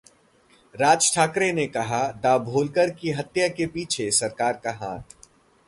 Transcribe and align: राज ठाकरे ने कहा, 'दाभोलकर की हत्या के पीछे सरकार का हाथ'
राज 0.75 1.11
ठाकरे 1.15 1.51
ने 1.51 1.65
कहा, 1.67 2.01
'दाभोलकर 2.13 2.89
की 2.91 3.11
हत्या 3.11 3.47
के 3.47 3.65
पीछे 3.67 4.09
सरकार 4.11 4.61
का 4.63 4.71
हाथ' 4.71 5.15